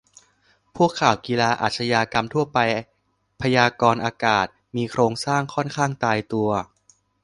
[0.75, 2.57] พวกข่าวกีฬา อาชญากรรมทั่วไป
[3.41, 6.49] พยากรณ์อากาศ มีโครงสร้างค่อนข้างตายตัว